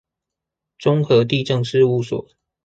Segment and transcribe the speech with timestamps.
[0.79, 2.27] 中和地政事務所